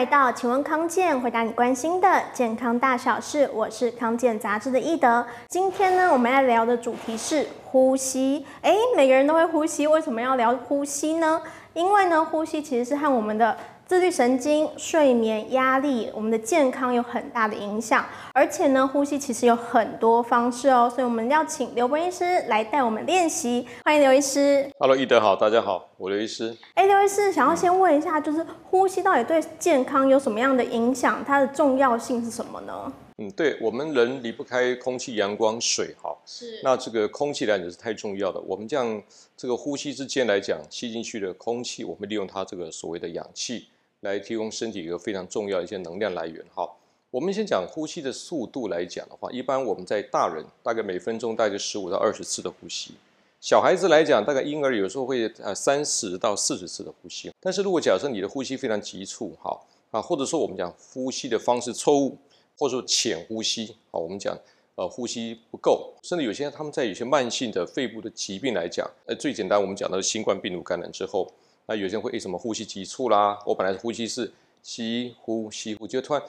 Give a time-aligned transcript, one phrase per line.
[0.00, 3.46] 来到，请问康健，回答你关心的健康大小事。
[3.52, 5.22] 我是康健杂志的易德。
[5.46, 8.46] 今天呢，我们来聊的主题是呼吸。
[8.62, 11.42] 诶，每个人都会呼吸，为什么要聊呼吸呢？
[11.74, 13.54] 因为呢，呼吸其实是和我们的
[13.90, 23.66] 自律神经、睡眠、压力，我们的健康有很大的影响，而且呢，呼吸其实有很多方式哦，所以我们要请刘博医师来带我们练习。
[23.84, 24.70] 欢迎刘医师。
[24.78, 26.56] Hello，易德好，大家好，我刘医师。
[26.74, 31.24] 哎，刘医师，想要先问一下，就是呼吸到底对健康有什么样的影响？
[31.26, 32.92] 它的重要性是什么呢？
[33.18, 36.60] 嗯，对，我们人离不开空气、阳光、水，哈，是。
[36.62, 38.40] 那这个空气来讲是太重要的。
[38.42, 39.02] 我们这样
[39.36, 43.66] 这个呼吸之间来讲，吸进去的空气，我们利用它这个所谓的氧气。
[44.00, 46.44] 来提供身体一个非常重要的一些能量来源。
[46.54, 46.68] 哈，
[47.10, 52.94] 我们先讲呼吸的速度来讲的话，一般我们在大人大概每分钟大概十五到二十次的呼吸，
[53.40, 57.30] 小孩子来讲大概婴儿有时候会呃三十到四十次的呼吸。
[57.40, 62.16] 但是如果假设你的呼吸非常急促，哈啊，或者说我们讲呼吸的方式错误，
[62.58, 64.34] 或者说浅呼吸，啊，我们讲
[64.76, 71.30] 呃呼吸不够，甚至有些他们在有些慢性的肺部的疾病来讲，呃最简单我们讲的是新冠病毒感染之后。
[71.70, 73.38] 那有些人会诶什么呼吸急促啦？
[73.46, 76.22] 我本来是呼吸是吸呼吸呼，就突然，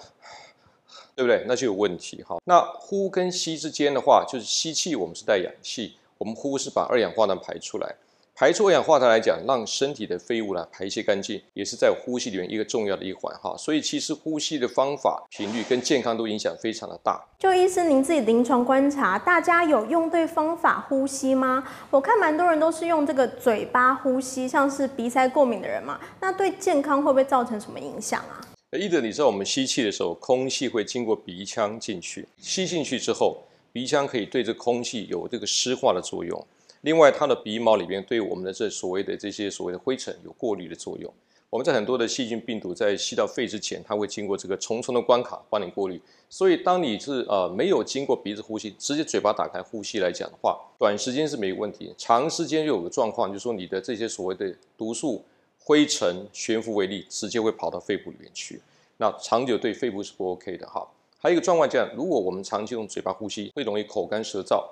[1.16, 1.44] 对不对？
[1.48, 2.38] 那就有问题哈。
[2.46, 7.96] 那呼跟吸之间的话，就是吸气我们是带氧气，我们呼是把二氧化碳排出来。
[8.34, 13.56] 排出二氧化碳来讲，让身体的废物呢排泄干净，也是在呼吸里面一个重要的一环哈。
[13.56, 17.24] 所以其实呼吸的方法、频率跟健康都影响非常的大。
[17.38, 21.64] 就医师您自己临床观察，大家有用对方法呼吸吗？
[21.92, 28.42] 我看蛮多人都是用这个嘴巴呼吸，像是鼻塞过敏的人嘛，那对健康会不会造成什么影响啊？
[28.80, 36.48] 一德，你知道我们吸气的时候，空气会经过鼻腔进去，吸进去之后，鼻腔可以对这空气有这个湿化的作用。
[36.82, 41.14] 另外，它的鼻毛里面对我们的这所谓的这些所谓的灰尘有过滤的作用。
[41.50, 46.02] 我们在很多的细菌病毒在吸到肺之前，它会经过这个重重的关卡帮你过滤。
[46.30, 51.94] 所以，当你是呃没有经过鼻子呼吸，直接嘴巴打开呼吸来讲的话，短时间是没有问题。
[51.98, 55.24] 长时间又有个状况，就是说你的这些所谓的毒素、
[55.60, 58.62] 灰尘、悬浮微粒直接会跑到肺部里面去。
[58.96, 60.88] 那长久对肺部是不 OK 的哈。
[61.22, 64.64] 还有一个状况，这样如果我们长期用嘴巴呼吸，会容易口干舌燥。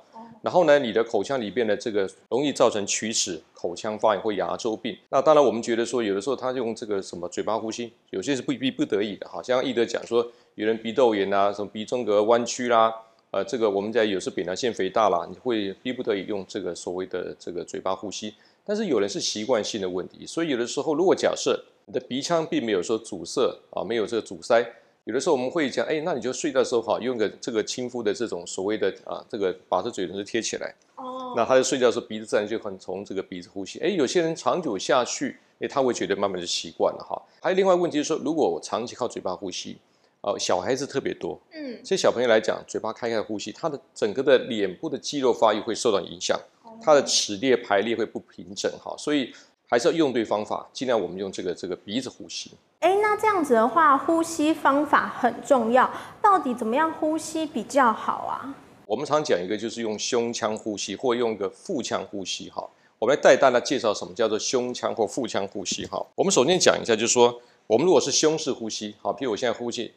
[0.41, 4.97] 然后呢，你的口腔里边的这个容易造成龋齿、口腔发炎或牙周病。
[5.09, 9.43] 那当然，我们觉得说，有的时候他用这个什么嘴巴呼吸，有些是不逼不得已的哈。
[9.43, 12.91] 像易德讲说，有人鼻窦炎啊，什么鼻中隔弯曲啦，
[13.29, 18.33] 呃，这个我们在有时扁桃腺肥大啦，你会逼不得已用这个所谓的这个嘴巴呼吸。
[18.65, 24.65] 但是有人是习惯性的问题，所以有的时候，如果假设你的鼻腔并没有说阻塞啊，没有这个阻塞。
[25.05, 30.73] 有的时候我们会讲，哎，那你就睡的时候哈，用个这个亲肤的这种所谓的啊，这个把这嘴唇贴起来。
[30.95, 31.33] 哦。
[31.35, 33.79] 那他就睡觉的时候鼻子自然就很从这个鼻子呼吸。
[33.79, 37.19] 哎，有些人长久下去，哎，他会觉得慢慢就习惯了哈。
[37.41, 39.77] 还有另外问题就是说，如果我长期靠嘴巴呼吸，
[40.21, 41.39] 哦，小孩子特别多。
[41.53, 41.79] 嗯。
[41.83, 46.39] 这些小朋友来讲，嘴巴开开呼吸，他的整个的脸部的肌肉发育会受到影响，
[46.81, 48.93] 他的齿列排列会不平整哈。
[48.97, 49.33] 所以
[49.67, 52.51] 还是要用对方法，尽量我们用这个这个鼻子呼吸。
[52.79, 55.91] 哎，那这样子的话，呼吸方法很重要。
[56.21, 58.55] 到底怎么样呼吸比较好啊？
[58.85, 62.49] 我们常讲一个，就是用胸腔呼吸，或用一个腹腔呼吸。
[62.49, 62.65] 哈，
[62.97, 65.85] 我们来带大家介绍什么叫做胸腔或腹腔呼吸。
[65.87, 69.93] 哈，我们首先讲一下，就是说，我们如果是胸式呼吸，好，比如我现在呼气，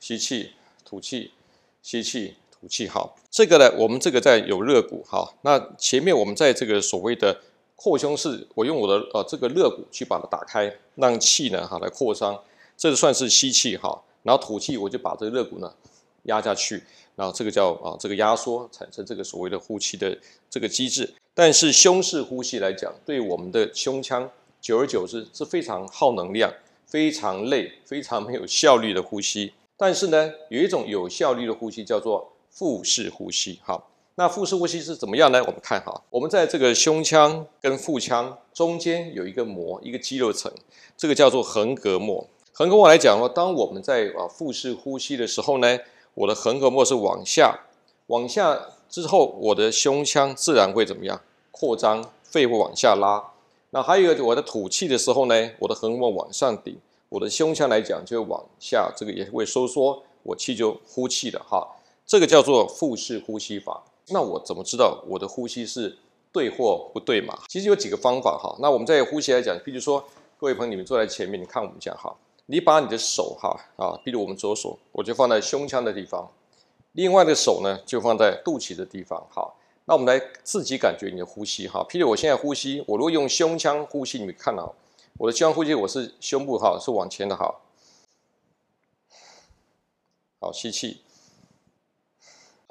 [0.00, 0.52] 吸气，
[0.86, 1.32] 吐气，
[1.82, 2.88] 吸气，吐气。
[2.88, 5.04] 好，这个呢，我们这个在有肋骨。
[5.06, 7.42] 好，那前面我们在这个所谓的。
[7.82, 12.40] 扩胸式，我用我的呃这个肋骨去把它打开，让气呢哈来扩张，
[12.76, 15.68] 这个算是吸气哈，然后吐气我就把这个肋骨呢
[16.26, 16.80] 压下去，
[17.16, 20.16] 然后这个叫啊这个压缩，产生这个所谓的呼气的
[20.48, 21.12] 这个机制。
[21.34, 26.54] 但是胸式呼吸来讲，对我们的胸腔，久而久之是非常耗能量、
[26.86, 29.52] 非常累、非常没有效率的呼吸。
[29.76, 33.88] 但是呢，有一种有效率的呼吸叫做腹式呼吸，好。
[34.16, 35.40] 那腹式呼吸是怎么样呢？
[35.40, 40.52] 我们看哈，我们在这个胸腔跟腹腔中间有一个膜，一个肌肉层，
[40.98, 42.26] 这个叫做横膈膜。
[42.52, 45.78] 横膈膜来讲的话，当我们在啊腹式呼吸的时候呢，
[46.12, 47.60] 我的横膈膜是往下，
[48.08, 48.60] 往下
[48.90, 51.22] 之后，我的胸腔自然会怎么样？
[51.50, 53.30] 扩张，肺会往下拉。
[53.70, 56.78] 那还有一个，我的吐气的时候呢，我的横膈膜往上顶，
[57.08, 61.66] 我的胸腔来讲就会往下，这个也会收缩，我气就呼气了哈。
[62.04, 63.82] 这个叫做腹式呼吸法。
[64.12, 65.98] 那我怎么知道我的呼吸是
[66.32, 67.38] 对或不对嘛？
[67.48, 68.56] 其实有几个方法哈。
[68.60, 70.02] 那我们在呼吸来讲，比如说
[70.38, 72.14] 各位朋友，你们坐在前面，你看我们讲哈，
[72.46, 76.30] 你把你的手哈啊，比如我们左手，我就放在胸腔的地方，
[76.92, 79.24] 另外的手呢就放在肚脐的地方。
[79.30, 81.86] 好，那我们来自己感觉你的呼吸哈。
[81.88, 84.74] 譬如我现在呼吸，我如果用胸腔呼吸，你们看到
[85.18, 87.54] 我的胸腔呼吸，我是胸部哈是往前的哈，
[90.40, 91.02] 好，吸气。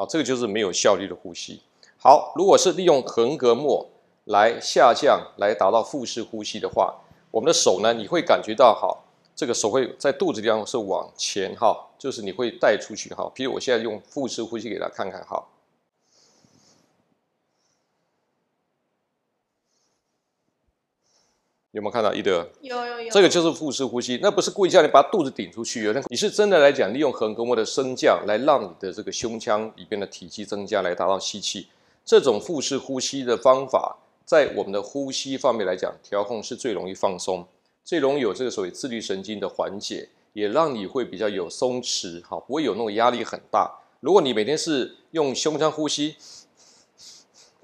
[0.01, 1.61] 好，这个就是没有效率的呼吸。
[1.99, 3.87] 好，如果是利用横膈膜
[4.25, 6.95] 来下降，来达到腹式呼吸的话，
[7.29, 8.97] 我们的手呢，你会感觉到，哈，
[9.35, 13.31] 这个手会在肚子地方是往前，哈，就是你会带出去，哈。
[13.35, 15.39] 比如我现在用腹式呼吸给大家看看，哈。
[21.71, 22.45] 有没有看到一德？
[22.59, 23.09] 有有有。
[23.11, 31.67] 这个就是腹式呼吸，那不是故意叫你把肚子顶出去，有你是真的来讲，利用横膈膜的升降来让你的这个胸腔里边的体积增加，来达到吸气。
[32.03, 37.47] 这种腹式呼吸的方法，在我们的呼吸方面来讲，调控是最容易放松，
[37.85, 43.79] 最容易有这个所谓自律神经的缓解，也让你会比较有松弛，哈，不会有那种压力很大。
[44.01, 46.17] 如果你每天是用胸腔呼吸。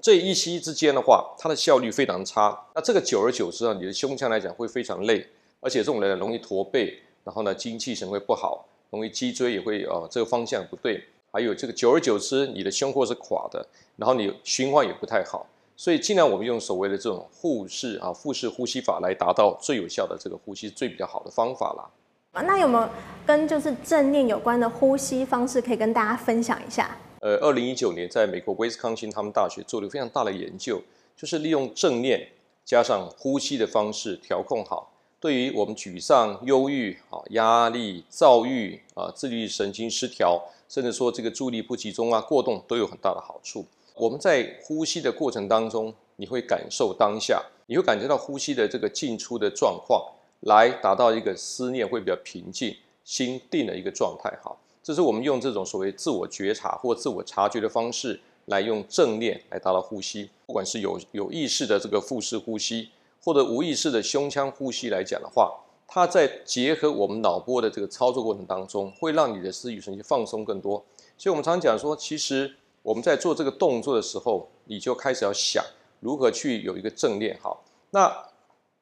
[0.00, 2.58] 这一吸之间的话，它的效率非常差。
[2.74, 5.26] 那这个久而久之啊，你的胸腔来讲会非常累，
[5.60, 11.02] 而且这种人容易驼背，然后呢，精气神会不好，容易脊椎也会呃这个方向不对。
[11.30, 13.66] 还有这个久而久之，你的胸廓是垮的，
[13.96, 15.46] 然后你循环也不太好。
[15.76, 22.42] 所以尽量我们用所谓的这种腹式啊腹式呼吸法来达到最有效的这个呼吸，最比较好的方法啦。
[22.42, 22.88] 那有没有
[23.26, 26.96] 跟就是正念有关的呼吸方式可以跟大家分享一下？
[27.20, 30.80] 呃，二零一九年在美国威斯康星他们大学做了非常大的研究，
[31.16, 32.28] 就是利用正念
[32.64, 43.66] 加上呼吸的方式调控好，对于我们沮丧、忧郁、啊压力、躁郁啊、自律神经失调，甚至说这个注意力不集中啊、过动都有很大的好处。
[43.96, 54.30] 我们在呼吸的过程当中，你会感受当下，你会感觉到呼吸的这个进出的状况，来达到一个思念会比较平静、心定的一个状态。
[54.40, 54.56] 哈。
[54.88, 62.88] 这是我们用这种所谓自我觉察或自我察觉的方式来用正念来达到呼吸，不管是有有意识的这个腹式呼吸，
[63.22, 70.82] 或者无意识的胸腔呼吸来讲的话，它在结合我们脑波的这个操作过程当中，会让你的思域神经放松更多。
[71.18, 72.50] 所以，我们常常讲说，其实
[72.82, 75.62] 我们在做这个动作的时候，你就开始要想
[76.00, 77.38] 如何去有一个正念。
[77.42, 78.10] 好，那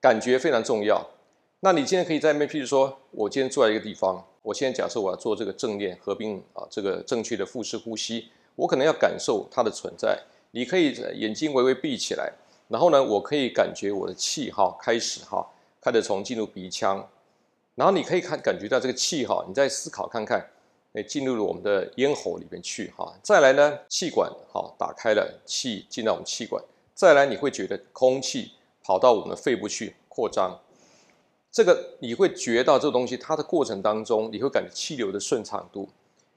[0.01, 1.05] 感觉非常重要。
[1.59, 4.25] 那你今天可以在那边，譬如说我今天坐在一个地方。
[4.47, 10.23] 我现在假设我要做这个正念合并啊，这个正确的腹式呼吸，我可能要感受它的存在。
[10.53, 12.33] 你可以眼睛微微闭起来，
[12.69, 15.45] 然后呢，我可以感觉我的气哈开始哈，
[15.81, 17.09] 开始从进入鼻腔，
[17.75, 20.49] 然后你可以看感觉到这个气哈，你再思考看看，
[20.93, 23.13] 诶，进入了我们的咽喉里面去哈。
[23.25, 26.63] 再来呢，气管哈打开了，气进到我们气管，
[26.95, 28.53] 再来你会觉得空气
[28.85, 30.61] 跑到我们的肺部去扩张。
[31.57, 35.89] 这个你会觉到这个东西，它的过程当中，你会感觉气流的顺畅度。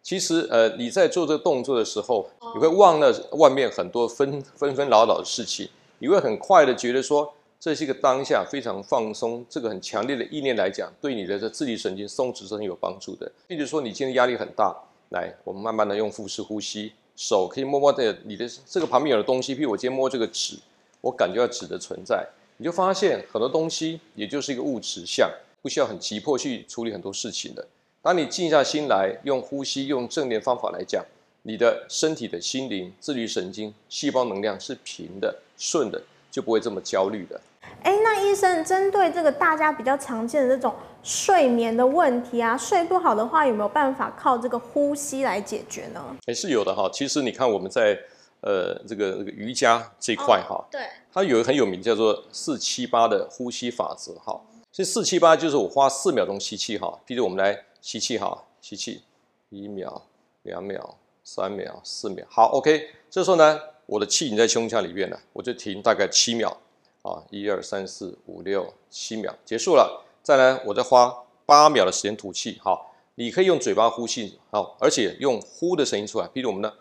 [0.01, 5.67] 其实，呃，你在做这个动作的时候，你会忘了外面很多纷纷纷扰扰的事情，
[5.97, 13.29] 你会很快的觉得说，这是一个当下非常放松，这个很强烈的意念来讲，对你的这自律神经松弛是很有帮助的。
[13.45, 14.73] 比如说，你今天压力很大，
[15.09, 20.57] 来，我们慢慢的用腹式呼吸，手可以摸摸的你的这个旁边有的东西，譬如我今天摸这个纸，
[21.01, 22.25] 我感觉到纸的存在。
[22.61, 27.65] 你就发现很多东西，也就是一个物质相，不需要很急迫去处理很多事情的。
[28.01, 31.01] 当你静下心来，用呼吸、用正念方法来讲，
[31.43, 37.39] 你的身体的心灵、自律神经、细胞能量是平的、顺的，就不会这么焦虑的。
[37.81, 46.03] 哎，那医生针对这个大家比较常见的这种睡眠的问题啊，睡不好的话，有没有办法靠这个呼吸来解决呢？
[46.25, 46.89] 也是有的哈。
[46.91, 47.97] 其实你看我们在。
[48.41, 50.81] 呃，这个这个瑜伽这一块哈，对，
[51.11, 54.41] 它有一个很有名叫做四七八的呼吸法则哈。
[54.71, 59.01] 所以四七八就是我花四秒钟吸气哈，比如我们来吸气哈，吸气
[59.49, 60.03] 一秒、
[60.43, 62.89] 两秒、三秒、四秒，好，OK。
[63.09, 66.55] 这时候呢，我的气已经在胸腔里面了，我就停大概七秒
[67.01, 70.05] 啊，一二三四五六七秒结束了。
[70.21, 76.71] 再来，我再花八秒的时间吐气，好，你可以用嘴巴呼气，好，而且用呼的声音出来，比如我们呢，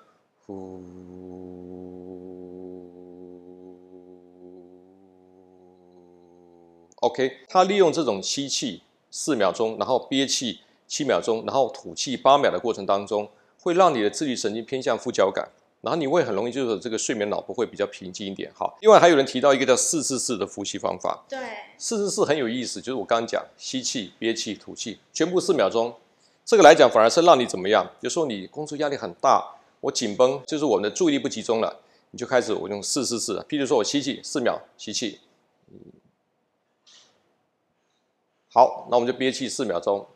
[0.49, 0.83] 呼。
[7.01, 13.29] OK，他利用这种吸气四秒钟，然后憋气七秒钟，然后吐气八秒的过程当中，
[13.61, 15.49] 会让你的自律神经偏向副交感，
[15.83, 18.51] 然后你会很容易就是这个睡眠脑波会比较平静一点。
[18.53, 21.25] 好，另外还有人提到一个叫四四四的呼吸方法。
[21.29, 21.39] 对，
[21.77, 25.95] 四四四很有意思，就是我刚刚讲吸气、憋气、吐气，全部四秒钟。
[26.45, 27.87] 这个来讲反而是让你怎么样？
[28.01, 29.45] 比如说你工作压力很大，
[29.81, 31.81] 我紧绷，就是我们的注意力不集中了，
[32.11, 33.45] 你就开始我用四四四。
[33.49, 35.21] 譬如说我吸气四秒，吸气。
[38.53, 40.07] 好，那我们就憋气四秒钟。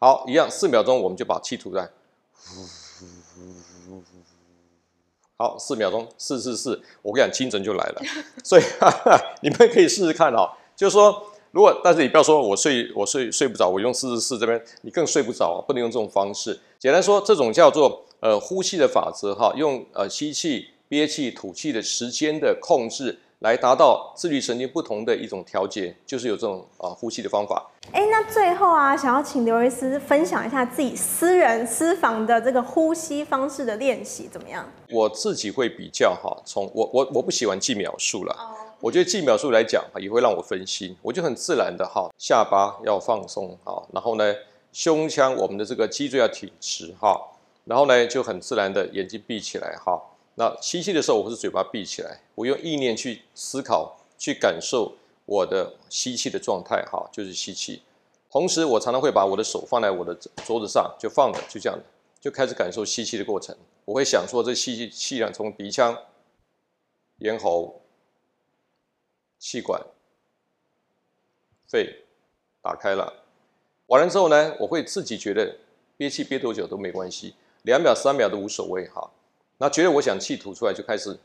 [0.00, 1.90] 好，一样四秒钟，我们就把气吐出来。
[5.36, 8.02] 好，四秒钟，四四四，我跟你讲，精神就来了。
[8.42, 10.50] 所以哈哈， 你们可以试试看哦。
[10.74, 16.58] 就是说，如果但是你不要说我睡我睡睡不着，我用四十四这边你更睡不着，不能用这种方式。
[16.78, 23.18] 简单说，这种叫做呃呼吸的法则哈，用呃吸气、憋气、吐气的时间的控制。
[23.40, 27.70] 来达到自律神经不同的一种调节，就是有这种啊呼吸的方法。
[27.92, 34.68] 哎，那最后啊，想要请刘医师分享一下自己私人私房的这个呼吸方式的练习怎么样？
[34.90, 38.34] 我自己会比较哈，从我我我不喜欢记秒数了。
[38.36, 38.67] 哦。
[38.80, 40.96] 我觉得记秒数来讲也会让我分心。
[41.02, 44.34] 我就很自然的哈，下巴要放松哈，然后呢，
[44.72, 47.20] 胸腔我们的这个脊椎要挺直哈，
[47.64, 50.00] 然后呢就很自然的眼睛闭起来哈。
[50.36, 54.94] 那吸气的时候，我是嘴巴闭起来，我用意念去思考、去感受
[55.26, 57.82] 我的吸气的状态，哈，就是吸气。
[58.30, 61.76] 同时，我常常会把我的手放在我的桌子上，就放着，就这样，
[62.20, 63.56] 就开始感受吸气的过程。
[63.84, 65.96] 我会想说，这吸气气量从鼻腔、
[67.18, 67.77] 咽喉、
[69.38, 69.84] 气管、
[71.66, 72.04] 肺
[72.60, 73.24] 打开了。
[73.86, 75.56] 完了之后呢，我会自己觉得
[75.96, 79.10] 憋气憋多久都没关系，两秒、三秒都无所谓，哈。
[79.58, 81.18] 那觉得我想气吐出来就开始，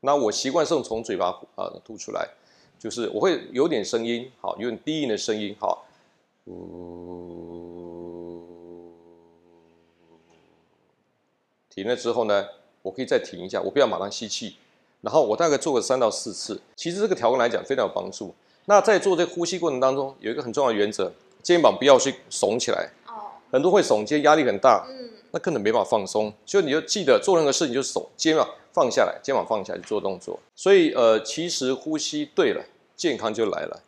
[0.00, 2.28] 那我习惯性从嘴巴啊吐出来，
[2.78, 5.86] 就是我会有点声音，好，有点低音的声音，好，
[6.46, 6.52] 呜，
[11.70, 12.48] 停了之后呢，
[12.82, 14.56] 我可以再停一下，我不要马上吸气，
[15.06, 18.34] 然后我大概做个三到四次，其实这个调控来讲非常有帮助。
[18.64, 21.12] 那在做这个呼吸过程当中，有一个很重要的原则，
[21.44, 24.84] 肩膀不要去耸起来，哦，很多会耸肩，压力很大。
[24.90, 30.38] 嗯那根本没办法放松，所以你就记得做任何事情就手肩膀放下来，肩膀放下来去做动作。
[30.54, 32.64] 所以呃，其实呼吸对了，
[32.96, 33.82] 健康就来了；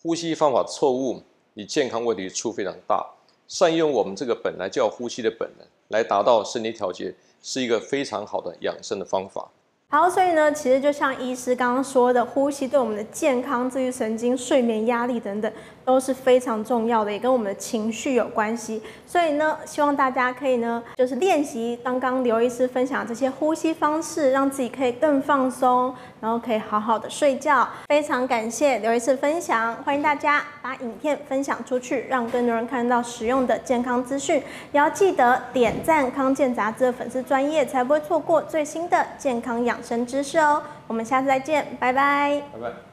[0.00, 1.22] 呼吸方法错误，
[1.54, 3.04] 你健康问题出非常大。
[3.46, 9.50] 善用我们这个本来就要呼吸的本能，来达到身体调节，是一个非常好的养生的方法。
[9.88, 15.50] 好，所以呢，其实就像医师刚刚说的，呼吸对我们的健康、自律神经、睡眠、压力等等
[15.86, 18.82] 都是非常重要的，也跟我们的情绪有关系。
[19.06, 27.66] 所以呢，希望大家可以呢，就是练习刚刚刘医师分享这些呼吸方式，让自己可以更放松，然后可以好好的睡觉。
[27.86, 34.42] 非常感谢刘医师分享，欢迎大家把影片分享出去，让更多人看到实用的健康资讯。
[34.72, 40.60] 也要记得点赞康健杂志的粉丝专业，才不会错过最新的健康养生知识哦。
[40.88, 42.42] 我们下次再见，拜拜。
[42.52, 42.86] 拜拜。